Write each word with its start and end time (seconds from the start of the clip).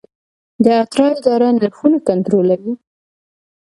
د 0.63 0.65
اترا 0.81 1.07
اداره 1.19 1.47
نرخونه 1.57 1.97
کنټرولوي؟ 2.07 2.73